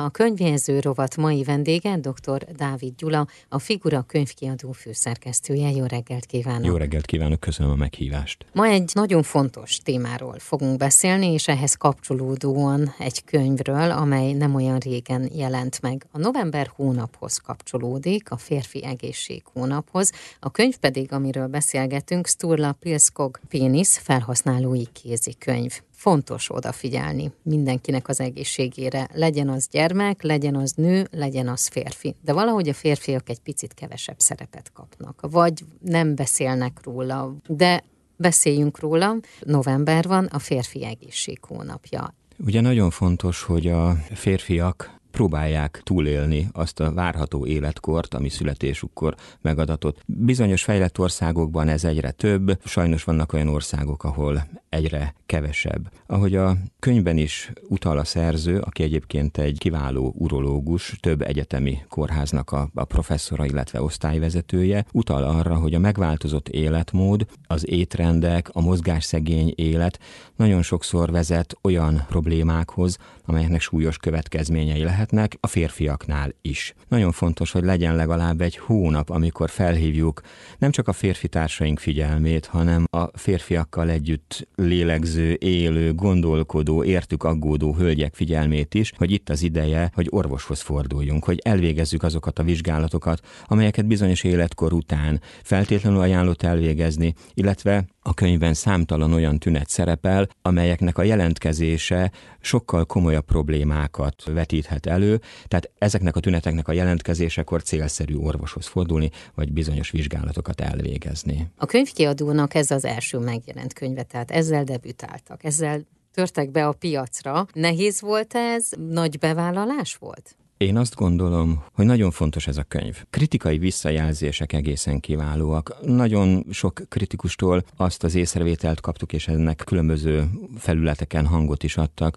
[0.00, 2.44] A könyvjelző rovat mai vendége dr.
[2.56, 5.70] Dávid Gyula, a Figura könyvkiadó főszerkesztője.
[5.70, 6.64] Jó reggelt kívánok!
[6.64, 8.46] Jó reggelt kívánok, köszönöm a meghívást.
[8.52, 14.78] Ma egy nagyon fontos témáról fogunk beszélni, és ehhez kapcsolódóan egy könyvről, amely nem olyan
[14.78, 16.06] régen jelent meg.
[16.10, 20.12] A november hónaphoz kapcsolódik, a férfi egészség hónaphoz.
[20.40, 29.08] A könyv pedig, amiről beszélgetünk, Sturla Pilskog Pénisz felhasználói kézikönyv fontos odafigyelni mindenkinek az egészségére.
[29.12, 32.14] Legyen az gyermek, legyen az nő, legyen az férfi.
[32.24, 37.84] De valahogy a férfiak egy picit kevesebb szerepet kapnak, vagy nem beszélnek róla, de
[38.16, 39.16] beszéljünk róla.
[39.40, 42.14] November van, a férfi egészség hónapja.
[42.44, 50.02] Ugye nagyon fontos, hogy a férfiak próbálják túlélni azt a várható életkort, ami születésükkor megadatott.
[50.06, 55.90] Bizonyos fejlett országokban ez egyre több, sajnos vannak olyan országok, ahol egyre kevesebb.
[56.06, 62.52] Ahogy a könyvben is utal a szerző, aki egyébként egy kiváló urológus, több egyetemi kórháznak
[62.52, 69.52] a, a professzora, illetve osztályvezetője, utal arra, hogy a megváltozott életmód, az étrendek, a mozgásszegény
[69.56, 69.98] élet
[70.36, 76.74] nagyon sokszor vezet olyan problémákhoz, amelyeknek súlyos következményei lehetnek a férfiaknál is.
[76.88, 80.20] Nagyon fontos, hogy legyen legalább egy hónap, amikor felhívjuk
[80.58, 87.74] nem csak a férfi társaink figyelmét, hanem a férfiakkal együtt lélegző, élő, gondolkodó, értük aggódó
[87.74, 93.20] hölgyek figyelmét is, hogy itt az ideje, hogy orvoshoz forduljunk, hogy elvégezzük azokat a vizsgálatokat,
[93.46, 100.98] amelyeket bizonyos életkor után feltétlenül ajánlott elvégezni, illetve a könyvben számtalan olyan tünet szerepel, amelyeknek
[100.98, 108.66] a jelentkezése sokkal komolyabb problémákat vetíthet elő, tehát ezeknek a tüneteknek a jelentkezésekor célszerű orvoshoz
[108.66, 111.46] fordulni, vagy bizonyos vizsgálatokat elvégezni.
[111.56, 117.46] A könyvkiadónak ez az első megjelent könyve, tehát ezzel debütáltak, ezzel törtek be a piacra.
[117.52, 118.68] Nehéz volt ez?
[118.88, 120.36] Nagy bevállalás volt?
[120.58, 123.04] Én azt gondolom, hogy nagyon fontos ez a könyv.
[123.10, 125.76] Kritikai visszajelzések egészen kiválóak.
[125.82, 132.16] Nagyon sok kritikustól azt az észrevételt kaptuk, és ennek különböző felületeken hangot is adtak,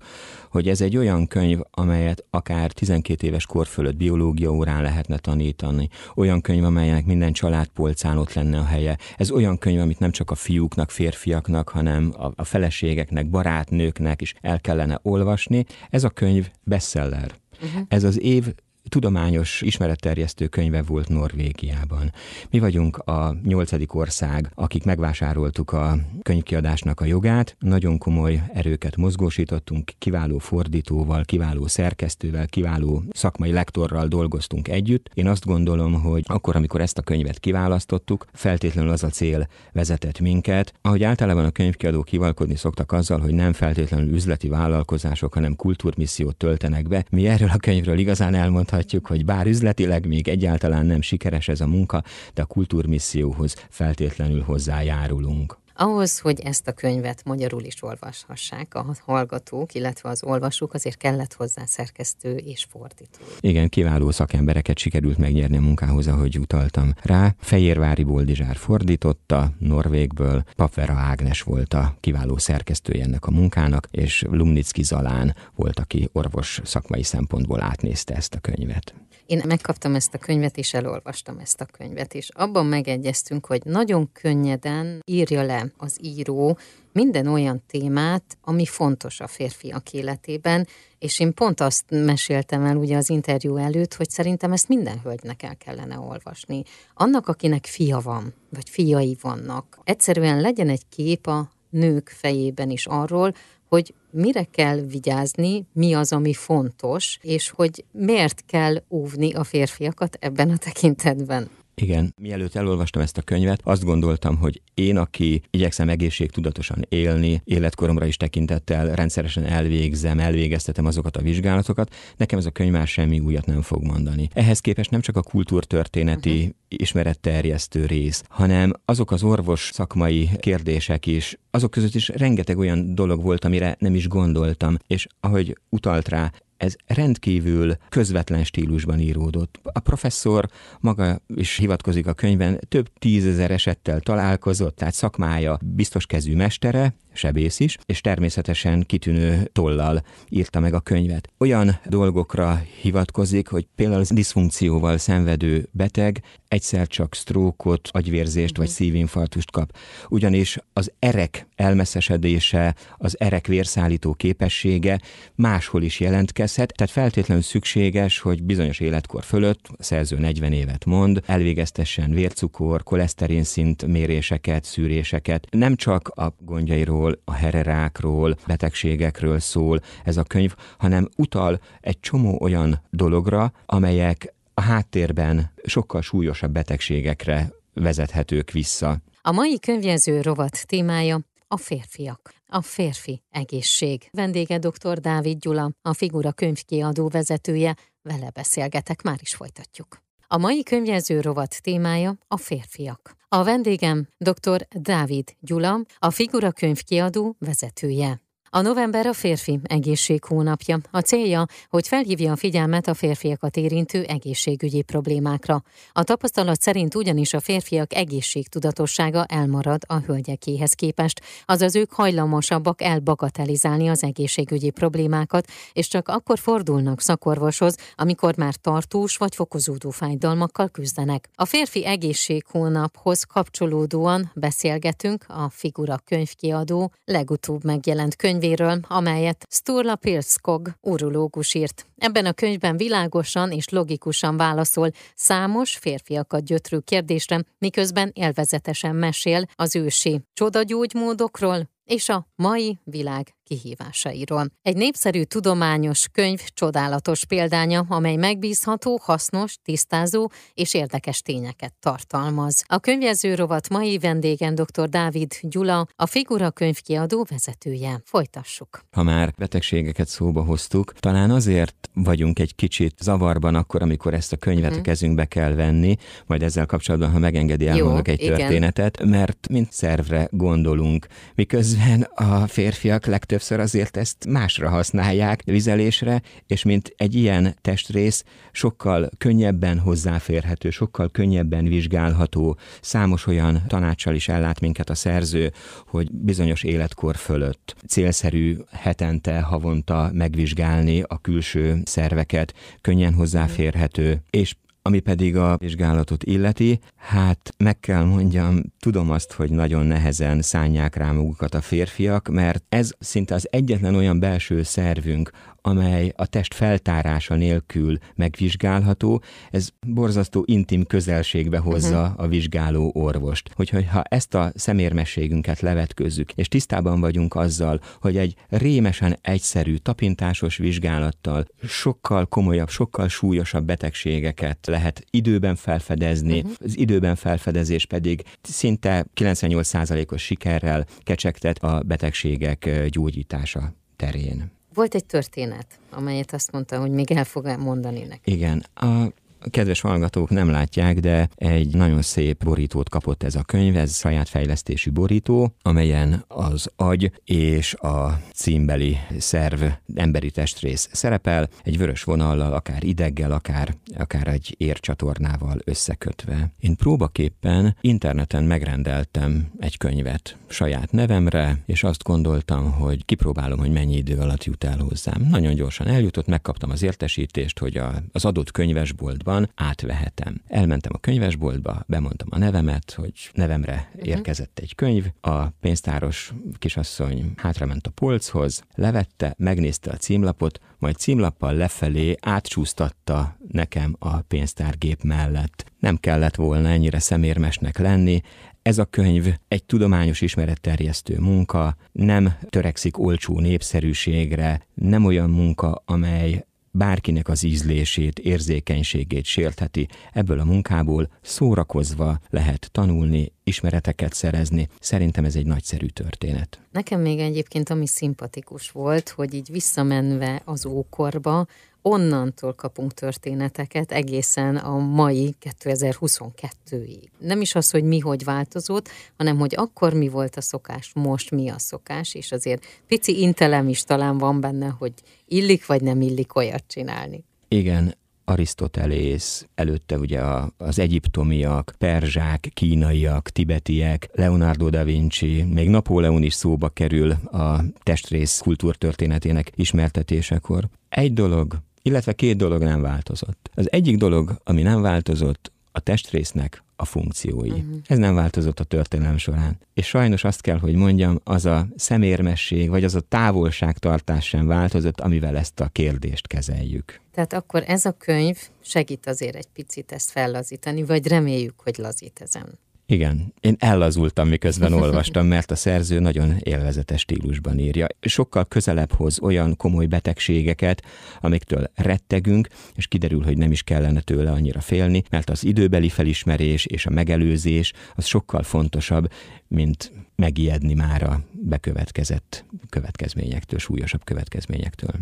[0.50, 5.90] hogy ez egy olyan könyv, amelyet akár 12 éves kor fölött biológia órán lehetne tanítani.
[6.16, 8.98] Olyan könyv, amelynek minden családpolcán ott lenne a helye.
[9.18, 14.62] Ez olyan könyv, amit nem csak a fiúknak, férfiaknak, hanem a feleségeknek, barátnőknek is el
[14.62, 15.66] kellene olvasni.
[15.90, 17.40] Ez a könyv bestseller.
[17.62, 17.86] Uh-huh.
[17.88, 18.54] Ez az év
[18.90, 22.12] tudományos ismeretterjesztő könyve volt Norvégiában.
[22.50, 29.91] Mi vagyunk a nyolcadik ország, akik megvásároltuk a könyvkiadásnak a jogát, nagyon komoly erőket mozgósítottunk,
[29.97, 35.09] kiváló fordítóval, kiváló szerkesztővel, kiváló szakmai lektorral dolgoztunk együtt.
[35.14, 40.20] Én azt gondolom, hogy akkor, amikor ezt a könyvet kiválasztottuk, feltétlenül az a cél vezetett
[40.20, 46.36] minket, ahogy általában a könyvkiadók hivalkodni szoktak azzal, hogy nem feltétlenül üzleti vállalkozások, hanem kultúrmissziót
[46.36, 47.06] töltenek be.
[47.09, 51.62] Mi erről a könyvről igazán elmondhatjuk, mondhatjuk, hogy bár üzletileg még egyáltalán nem sikeres ez
[51.62, 55.61] a munka, de a kultúrmisszióhoz feltétlenül hozzájárulunk.
[55.81, 61.34] Ahhoz, hogy ezt a könyvet magyarul is olvashassák a hallgatók, illetve az olvasók, azért kellett
[61.34, 63.19] hozzá szerkesztő és fordító.
[63.40, 67.36] Igen, kiváló szakembereket sikerült megnyerni a munkához, ahogy utaltam rá.
[67.40, 74.84] Fejérvári Boldizsár fordította, Norvégből, Papvera Ágnes volt a kiváló szerkesztője ennek a munkának, és Lumnicki
[74.84, 78.94] Zalán volt, aki orvos szakmai szempontból átnézte ezt a könyvet.
[79.31, 84.09] Én megkaptam ezt a könyvet, és elolvastam ezt a könyvet, és abban megegyeztünk, hogy nagyon
[84.14, 86.58] könnyeden írja le az író
[86.94, 90.68] minden olyan témát, ami fontos a férfiak életében,
[91.00, 95.44] és én pont azt meséltem el ugye az interjú előtt, hogy szerintem ezt minden hölgynek
[95.44, 96.64] el kellene olvasni.
[96.94, 102.86] Annak, akinek fia van, vagy fiai vannak, egyszerűen legyen egy kép a nők fejében is
[102.86, 103.34] arról,
[103.68, 110.18] hogy mire kell vigyázni, mi az, ami fontos, és hogy miért kell óvni a férfiakat
[110.20, 111.50] ebben a tekintetben.
[111.81, 118.06] Igen, mielőtt elolvastam ezt a könyvet, azt gondoltam, hogy én, aki igyekszem egészségtudatosan élni, életkoromra
[118.06, 123.46] is tekintettel rendszeresen elvégzem, elvégeztetem azokat a vizsgálatokat, nekem ez a könyv már semmi újat
[123.46, 124.29] nem fog mondani.
[124.34, 126.53] Ehhez képest nem csak a kultúrtörténeti uh-huh.
[126.67, 133.23] ismeretterjesztő rész, hanem azok az orvos szakmai kérdések is, azok között is rengeteg olyan dolog
[133.23, 139.59] volt, amire nem is gondoltam, és ahogy utalt rá, ez rendkívül közvetlen stílusban íródott.
[139.63, 140.47] A professzor
[140.79, 147.59] maga is hivatkozik a könyvben, több tízezer esettel találkozott, tehát szakmája biztos kezű mestere, sebész
[147.59, 151.29] is, és természetesen kitűnő tollal írta meg a könyvet.
[151.37, 158.76] Olyan dolgokra hivatkozik, hogy például az diszfunkcióval szenvedő beteg egyszer csak sztrókot, agyvérzést vagy mhm.
[158.76, 159.78] szívinfarktust kap.
[160.09, 165.00] Ugyanis az erek elmeszesedése, az erek vérszállító képessége
[165.36, 171.22] máshol is jelentkezhet, tehát feltétlenül szükséges, hogy bizonyos életkor fölött, a szerző 40 évet mond,
[171.26, 175.47] elvégeztessen vércukor, koleszterin szint méréseket, szűréseket.
[175.52, 182.38] Nem csak a gondjairól, a hererákról, betegségekről szól ez a könyv, hanem utal egy csomó
[182.42, 188.97] olyan dologra, amelyek a háttérben sokkal súlyosabb betegségekre vezethetők vissza.
[189.22, 192.34] A mai könyvjelző rovat témája a férfiak.
[192.47, 194.09] A férfi egészség.
[194.11, 194.99] Vendége dr.
[194.99, 200.02] Dávid Gyula, a Figura könyvkiadó vezetője, vele beszélgetek, már is folytatjuk.
[200.28, 203.16] A mai könyvjelző rovat témája a férfiak.
[203.28, 204.67] A vendégem dr.
[204.69, 208.22] Dávid Gyula, a Figura könyvkiadó vezetője.
[208.53, 210.80] A november a férfi egészség hónapja.
[210.92, 215.64] A célja, hogy felhívja a figyelmet a férfiakat érintő egészségügyi problémákra.
[215.92, 223.88] A tapasztalat szerint ugyanis a férfiak egészségtudatossága elmarad a hölgyekéhez képest, azaz ők hajlamosabbak elbagatelizálni
[223.88, 231.30] az egészségügyi problémákat, és csak akkor fordulnak szakorvoshoz, amikor már tartós vagy fokozódó fájdalmakkal küzdenek.
[231.36, 239.96] A férfi egészség hónaphoz kapcsolódóan beszélgetünk a Figura könyvkiadó legutóbb megjelent könyv könyvéről, amelyet Sturla
[239.96, 241.85] Pilskog urológus írt.
[241.97, 249.76] Ebben a könyvben világosan és logikusan válaszol számos férfiakat gyötrő kérdésre, miközben élvezetesen mesél az
[249.76, 254.46] ősi csodagyógymódokról és a mai világ kihívásairól.
[254.62, 262.63] Egy népszerű tudományos könyv csodálatos példánya, amely megbízható, hasznos, tisztázó és érdekes tényeket tartalmaz.
[262.68, 264.89] A könyvjelző rovat mai vendégen dr.
[264.89, 268.01] Dávid Gyula, a Figura könyvkiadó vezetője.
[268.06, 268.86] Folytassuk.
[268.92, 274.38] Ha már betegségeket szóba hoztuk, talán azért vagyunk egy kicsit zavarban akkor, amikor ezt a
[274.38, 274.80] könyvet uh-huh.
[274.80, 278.38] a kezünkbe kell venni, majd ezzel kapcsolatban, ha megengedi, elmondok egy igen.
[278.38, 286.22] történetet, mert mint szervre gondolunk, miközben a férfiak legtöbb legtöbbször azért ezt másra használják, vizelésre,
[286.48, 294.27] és mint egy ilyen testrész sokkal könnyebben hozzáférhető, sokkal könnyebben vizsgálható, számos olyan tanácssal is
[294.27, 295.51] ellát minket a szerző,
[295.88, 305.00] hogy bizonyos életkor fölött célszerű hetente, havonta megvizsgálni a külső szerveket, könnyen hozzáférhető, és ami
[305.00, 311.12] pedig a vizsgálatot illeti, hát meg kell mondjam, tudom azt, hogy nagyon nehezen szánják rá
[311.12, 317.36] magukat a férfiak, mert ez szinte az egyetlen olyan belső szervünk, amely a test feltárása
[317.36, 322.24] nélkül megvizsgálható, ez borzasztó intim közelségbe hozza uh-huh.
[322.24, 323.51] a vizsgáló orvost.
[323.56, 330.58] Hogyha ha ezt a szemérmességünket levetközzük, és tisztában vagyunk azzal, hogy egy rémesen egyszerű, tapintásos
[330.58, 336.53] vizsgálattal sokkal komolyabb, sokkal súlyosabb betegségeket lehet időben felfedezni, uh-huh.
[336.60, 344.51] az időben felfedezés pedig szinte 98%-os sikerrel kecsegtet a betegségek gyógyítása terén.
[344.74, 348.32] Volt egy történet, amelyet azt mondta, hogy még el fog mondani neki.
[348.32, 348.65] Igen.
[348.74, 349.12] A
[349.50, 354.29] kedves hallgatók nem látják, de egy nagyon szép borítót kapott ez a könyv, ez saját
[354.29, 359.63] fejlesztésű borító, amelyen az agy és a címbeli szerv
[359.96, 366.53] emberi testrész szerepel, egy vörös vonallal, akár ideggel, akár, akár egy ércsatornával összekötve.
[366.60, 373.96] Én próbaképpen interneten megrendeltem egy könyvet saját nevemre, és azt gondoltam, hogy kipróbálom, hogy mennyi
[373.96, 375.27] idő alatt jut el hozzám.
[375.29, 380.42] Nagyon gyorsan eljutott, megkaptam az értesítést, hogy a, az adott könyvesboltban van, átvehetem.
[380.48, 384.08] Elmentem a könyvesboltba, bemondtam a nevemet, hogy nevemre uh-huh.
[384.08, 391.54] érkezett egy könyv, a pénztáros kisasszony hátrament a polchoz, levette, megnézte a címlapot, majd címlappal
[391.54, 395.72] lefelé átcsúsztatta nekem a pénztárgép mellett.
[395.80, 398.22] Nem kellett volna ennyire szemérmesnek lenni,
[398.62, 406.46] ez a könyv egy tudományos ismeretterjesztő munka, nem törekszik olcsó népszerűségre, nem olyan munka, amely
[406.72, 409.88] bárkinek az ízlését, érzékenységét sértheti.
[410.13, 414.68] Ebből a munkából szórakozva lehet tanulni, ismereteket szerezni.
[414.80, 416.62] Szerintem ez egy nagyszerű történet.
[416.72, 421.46] Nekem még egyébként ami szimpatikus volt, hogy így visszamenve az ókorba,
[421.82, 427.02] onnantól kapunk történeteket egészen a mai 2022-ig.
[427.18, 431.32] Nem is az, hogy mi hogy változott, hanem hogy akkor mi volt a szokás, most
[431.32, 434.94] mi a szokás, és azért pici intelem is talán van benne, hogy
[435.26, 437.24] illik vagy nem illik olyat csinálni.
[437.48, 437.96] Igen,
[438.26, 440.22] Arisztotelész, előtte ugye
[440.58, 448.40] az egyiptomiak, perzsák, kínaiak, tibetiek, Leonardo da Vinci, még Napóleon is szóba kerül a testrész
[448.40, 450.68] kultúrtörténetének ismertetésekor.
[450.90, 453.50] Egy dolog Illetve két dolog nem változott.
[453.56, 457.50] Az egyik dolog, ami nem változott, a testrésznek a funkciói.
[457.50, 457.76] Uh-huh.
[457.86, 459.58] Ez nem változott a történelem során.
[459.74, 465.00] És sajnos azt kell, hogy mondjam, az a szemérmesség, vagy az a távolságtartás sem változott,
[465.00, 467.02] amivel ezt a kérdést kezeljük.
[467.12, 472.20] Tehát akkor ez a könyv segít azért egy picit ezt fellazítani, vagy reméljük, hogy lazít
[472.22, 472.60] ezen.
[472.92, 477.88] Igen, én ellazultam, miközben olvastam, mert a szerző nagyon élvezetes stílusban írja.
[478.02, 480.84] Sokkal közelebb hoz olyan komoly betegségeket,
[481.22, 486.66] amiktől rettegünk, és kiderül, hogy nem is kellene tőle annyira félni, mert az időbeli felismerés
[486.66, 489.12] és a megelőzés az sokkal fontosabb,
[489.48, 494.94] mint megijedni már a bekövetkezett következményektől, súlyosabb következményektől.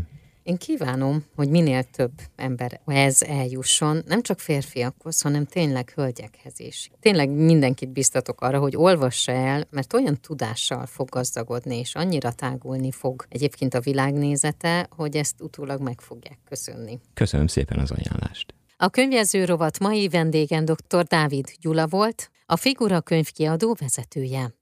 [0.43, 6.89] Én kívánom, hogy minél több ember ez eljusson, nem csak férfiakhoz, hanem tényleg hölgyekhez is.
[7.00, 12.91] Tényleg mindenkit biztatok arra, hogy olvassa el, mert olyan tudással fog gazdagodni, és annyira tágulni
[12.91, 17.00] fog egyébként a világnézete, hogy ezt utólag meg fogják köszönni.
[17.13, 18.53] Köszönöm szépen az ajánlást.
[18.77, 21.03] A könyvező rovat mai vendégen dr.
[21.03, 24.53] Dávid Gyula volt, a Figura könyvkiadó vezetője.